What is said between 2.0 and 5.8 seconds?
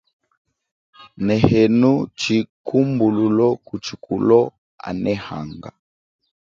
chikumbululo ku chikulo anehanga.